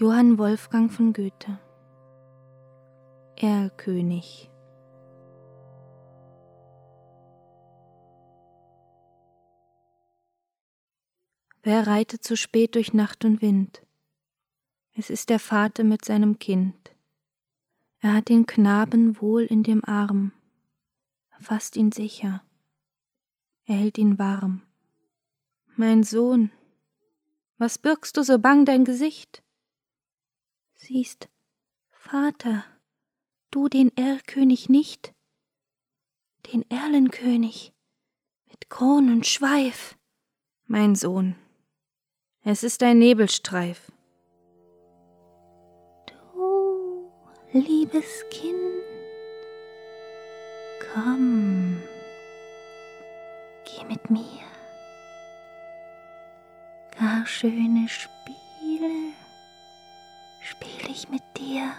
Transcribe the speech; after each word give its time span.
Johann 0.00 0.38
Wolfgang 0.38 0.92
von 0.92 1.12
Goethe 1.12 1.58
Erlkönig 3.34 4.48
Wer 11.64 11.88
reitet 11.88 12.22
so 12.22 12.36
spät 12.36 12.76
durch 12.76 12.94
Nacht 12.94 13.24
und 13.24 13.42
Wind? 13.42 13.82
Es 14.94 15.10
ist 15.10 15.30
der 15.30 15.40
Vater 15.40 15.82
mit 15.82 16.04
seinem 16.04 16.38
Kind. 16.38 16.94
Er 17.98 18.14
hat 18.14 18.28
den 18.28 18.46
Knaben 18.46 19.20
wohl 19.20 19.42
in 19.42 19.64
dem 19.64 19.84
Arm, 19.84 20.30
fasst 21.40 21.74
ihn 21.74 21.90
sicher, 21.90 22.44
er 23.64 23.74
hält 23.74 23.98
ihn 23.98 24.16
warm. 24.16 24.62
Mein 25.74 26.04
Sohn, 26.04 26.52
was 27.56 27.78
birgst 27.78 28.16
du 28.16 28.22
so 28.22 28.38
bang 28.38 28.64
dein 28.64 28.84
Gesicht? 28.84 29.42
Siehst, 30.80 31.28
Vater, 31.90 32.64
du 33.50 33.68
den 33.68 33.94
Erlkönig 33.96 34.68
nicht, 34.68 35.12
den 36.52 36.64
Erlenkönig 36.70 37.74
mit 38.46 38.70
Kron 38.70 39.10
und 39.10 39.26
Schweif. 39.26 39.98
Mein 40.66 40.94
Sohn, 40.94 41.34
es 42.44 42.62
ist 42.62 42.84
ein 42.84 42.98
Nebelstreif. 42.98 43.90
Du, 46.06 47.10
liebes 47.52 48.24
Kind, 48.30 48.84
komm, 50.94 51.82
geh 53.64 53.84
mit 53.84 54.10
mir. 54.10 54.46
Gar 56.96 57.26
schöne 57.26 57.88
spiel 57.88 58.47
ich 60.98 61.08
mit 61.08 61.22
dir. 61.36 61.72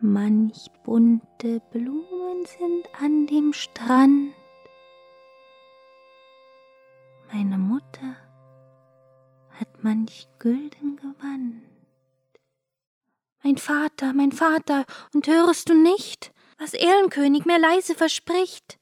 Manch 0.00 0.70
bunte 0.84 1.60
Blumen 1.70 2.44
sind 2.44 2.88
an 3.00 3.26
dem 3.26 3.52
Strand. 3.52 4.34
Meine 7.32 7.56
Mutter 7.58 8.16
hat 9.58 9.82
manch 9.82 10.28
gülden 10.38 10.96
Gewand. 10.96 11.62
Mein 13.42 13.56
Vater, 13.56 14.12
mein 14.12 14.32
Vater, 14.32 14.84
und 15.14 15.26
hörest 15.26 15.68
du 15.68 15.74
nicht, 15.74 16.32
was 16.58 16.74
Erlenkönig 16.74 17.46
mir 17.46 17.58
leise 17.58 17.94
verspricht? 17.94 18.78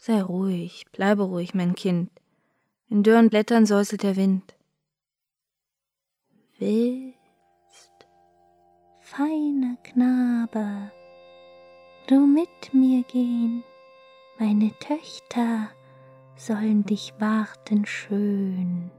Sei 0.00 0.22
ruhig, 0.22 0.84
bleibe 0.92 1.24
ruhig, 1.24 1.54
mein 1.54 1.74
Kind. 1.74 2.10
In 2.88 3.02
dürren 3.02 3.30
Blättern 3.30 3.66
säuselt 3.66 4.02
der 4.02 4.16
Wind. 4.16 4.54
Willst, 6.58 7.13
feiner 9.16 9.76
Knabe, 9.84 10.90
du 12.08 12.26
mit 12.26 12.72
mir 12.72 13.04
gehen, 13.04 13.62
meine 14.40 14.72
Töchter 14.80 15.68
sollen 16.36 16.84
dich 16.84 17.14
warten 17.20 17.86
schön. 17.86 18.90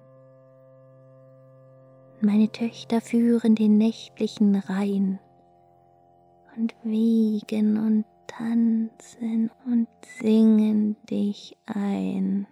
Meine 2.22 2.50
Töchter 2.50 3.02
führen 3.02 3.56
den 3.56 3.78
nächtlichen 3.78 4.56
Rhein 4.56 5.20
und 6.56 6.74
wiegen 6.84 7.78
und 7.78 8.06
tanzen 8.28 9.52
und 9.66 9.90
singen 10.22 10.96
dich 11.10 11.58
ein. 11.66 12.48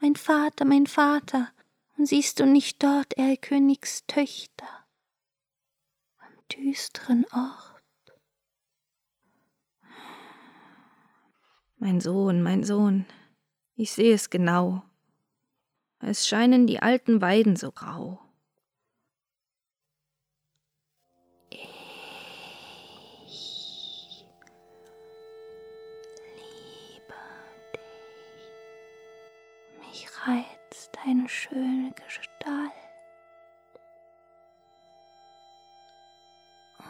Mein 0.00 0.16
Vater, 0.16 0.66
mein 0.66 0.86
Vater, 0.86 1.48
und 1.96 2.06
siehst 2.06 2.40
du 2.40 2.46
nicht 2.46 2.82
dort 2.82 3.16
Erlkönigs 3.16 4.04
Töchter? 4.06 4.66
am 4.66 4.81
düsteren 6.56 7.24
Ort? 7.32 7.82
Mein 11.76 12.00
Sohn, 12.00 12.42
mein 12.42 12.62
Sohn, 12.64 13.06
ich 13.74 13.92
sehe 13.92 14.14
es 14.14 14.30
genau. 14.30 14.82
Es 15.98 16.26
scheinen 16.26 16.66
die 16.66 16.80
alten 16.80 17.20
Weiden 17.20 17.56
so 17.56 17.72
grau. 17.72 18.20
reizt 30.26 30.90
deine 31.04 31.28
schöne 31.28 31.92
Gestalt. 31.92 32.61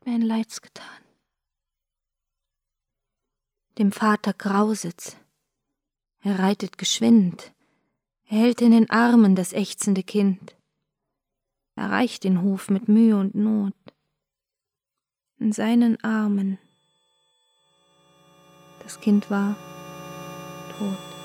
hat 0.00 0.06
mir 0.06 0.14
ein 0.14 0.22
Leids 0.22 0.62
getan. 0.62 0.86
Dem 3.78 3.92
Vater 3.92 4.32
grausit's, 4.32 5.16
er 6.20 6.38
reitet 6.38 6.78
geschwind, 6.78 7.52
er 8.26 8.38
hält 8.38 8.60
in 8.60 8.72
den 8.72 8.90
Armen 8.90 9.36
das 9.36 9.52
ächzende 9.52 10.02
Kind, 10.02 10.56
erreicht 11.76 12.24
den 12.24 12.42
Hof 12.42 12.70
mit 12.70 12.88
Mühe 12.88 13.16
und 13.16 13.34
Not. 13.34 13.74
In 15.38 15.52
seinen 15.52 16.02
Armen, 16.02 16.58
das 18.82 19.00
Kind 19.00 19.30
war 19.30 19.56
tot. 20.76 21.17